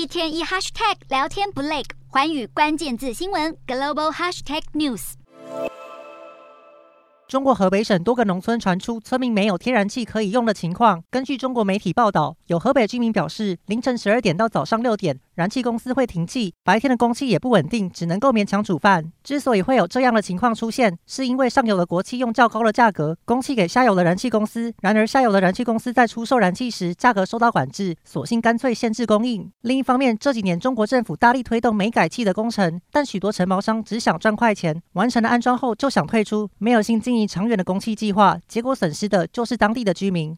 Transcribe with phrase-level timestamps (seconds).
[0.00, 5.12] 一天一 hashtag 聊天不累，寰宇关键字新闻 global hashtag news。
[7.28, 11.04] 中国河北省多个农村传出村民没有天然气可以用的情况。
[11.10, 19.10] 根据中国媒体报道，有河北居民表示，凌晨十二点到早上六点，燃气公司会停气，白天的供气也不稳定，只能够勉强煮饭。
[19.24, 29.50] 之所以会有这样的情况出现，是因为上游的国企用较高的价格供气给下游的燃气公司，然而下游的燃气公司在出售燃气时，价格受到管制，索性干脆限制供应。
[29.62, 37.26] 另一方面，这几年中国政府大力推动煤改气的工程，但许多承包商只想赚快钱，完成了安装后就想退出，没有新经营。
[37.26, 40.36] 长远的供气计划，结果损失的就是当地的居民。